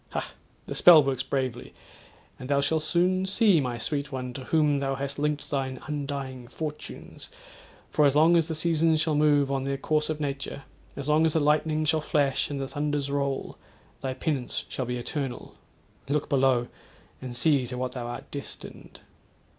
Ha! 0.13 0.31
the 0.65 0.73
spell 0.73 1.03
works 1.03 1.21
bravely, 1.21 1.75
and 2.39 2.49
thou 2.49 2.59
shall 2.59 2.79
soon 2.79 3.27
see, 3.27 3.61
my 3.61 3.77
sweet 3.77 4.11
one, 4.11 4.33
to 4.33 4.45
whom 4.45 4.79
thou 4.79 4.95
hast 4.95 5.19
linked 5.19 5.47
thine 5.51 5.79
undying 5.85 6.47
fortunes, 6.47 7.29
for 7.91 8.03
as 8.07 8.15
long 8.15 8.35
as 8.35 8.47
the 8.47 8.55
seasons 8.55 8.99
shall 8.99 9.13
move 9.13 9.51
on 9.51 9.63
their 9.63 9.77
course 9.77 10.09
of 10.09 10.19
nature—as 10.19 11.07
long 11.07 11.23
as 11.23 11.33
the 11.33 11.39
lightning 11.39 11.85
shall 11.85 12.01
flash, 12.01 12.49
and 12.49 12.59
the 12.59 12.67
thunders 12.67 13.11
roll, 13.11 13.59
thy 14.01 14.15
penance 14.15 14.65
shall 14.69 14.85
be 14.85 14.97
eternal. 14.97 15.53
Look 16.09 16.27
below! 16.29 16.67
and 17.21 17.35
see 17.35 17.67
to 17.67 17.77
what 17.77 17.91
thou 17.91 18.07
art 18.07 18.31
destined.' 18.31 19.01